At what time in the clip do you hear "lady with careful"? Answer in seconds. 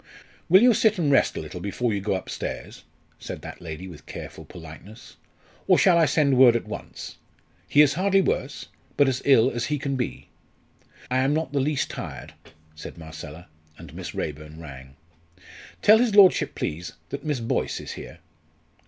3.61-4.45